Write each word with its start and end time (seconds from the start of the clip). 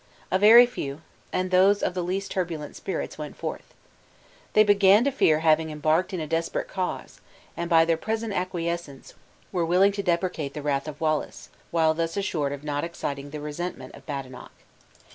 A 0.31 0.39
very 0.39 0.65
few, 0.65 1.01
and 1.31 1.51
those 1.51 1.83
of 1.83 1.93
the 1.93 2.01
least 2.03 2.31
turbulent 2.31 2.75
spirits 2.75 3.19
went 3.19 3.35
forth. 3.37 3.71
They 4.53 4.63
began 4.63 5.03
to 5.03 5.11
fear 5.11 5.41
having 5.41 5.69
embarked 5.69 6.11
in 6.11 6.19
a 6.19 6.25
desperate 6.25 6.67
cause; 6.67 7.21
and, 7.55 7.69
by 7.69 7.85
their 7.85 7.97
present 7.97 8.33
acquiescence, 8.33 9.13
were 9.51 9.63
willing 9.63 9.91
to 9.91 10.01
deprecate 10.01 10.55
the 10.55 10.63
wrath 10.63 10.87
of 10.87 10.99
Wallace, 11.01 11.49
while 11.69 11.93
thus 11.93 12.17
assured 12.17 12.51
of 12.51 12.63
not 12.63 12.83
exciting 12.83 13.29
the 13.29 13.39
resentment 13.41 13.93
of 13.93 14.03
Badenoch. 14.07 14.51